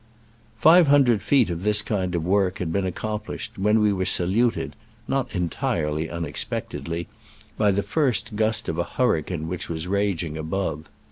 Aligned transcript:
Five 0.57 0.87
hundred 0.87 1.21
feet 1.21 1.51
of 1.51 1.61
this 1.61 1.83
kind 1.83 2.15
of 2.15 2.25
work 2.25 2.57
had 2.57 2.73
been 2.73 2.87
accomplished 2.87 3.59
when 3.59 3.79
we 3.79 3.93
were 3.93 4.05
saluted 4.07 4.75
(not 5.07 5.31
entirely 5.35 6.09
unexpectedly) 6.09 7.07
by 7.55 7.69
the 7.69 7.83
first 7.83 8.35
gust 8.35 8.67
of 8.67 8.79
a 8.79 8.83
hurricane 8.97 9.47
which 9.47 9.69
was 9.69 9.85
ragipg 9.85 10.35
above. 10.37 10.89